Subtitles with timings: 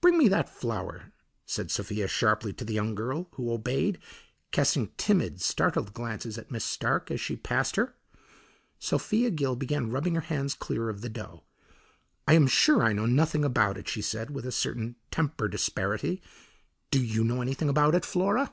[0.00, 1.12] "Bring me that flour,"
[1.46, 4.00] said Sophia sharply to the young girl, who obeyed,
[4.50, 7.94] casting timid, startled glances at Miss Stark as she passed her.
[8.80, 11.44] Sophia Gill began rubbing her hands clear of the dough.
[12.26, 16.20] "I am sure I know nothing about it," she said with a certain tempered asperity.
[16.90, 18.52] "Do you know anything about it, Flora?"